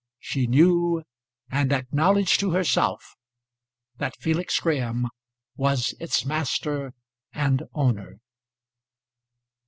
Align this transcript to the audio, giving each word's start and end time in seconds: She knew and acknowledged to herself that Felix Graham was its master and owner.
She 0.17 0.47
knew 0.47 1.03
and 1.51 1.71
acknowledged 1.71 2.39
to 2.39 2.49
herself 2.49 3.15
that 3.97 4.17
Felix 4.17 4.59
Graham 4.59 5.07
was 5.57 5.93
its 5.99 6.25
master 6.25 6.93
and 7.33 7.61
owner. 7.75 8.17